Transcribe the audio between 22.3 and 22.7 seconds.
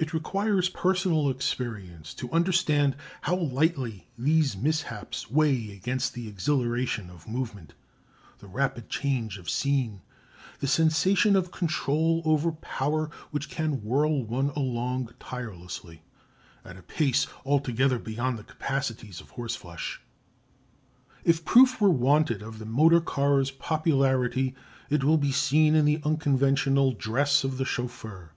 of the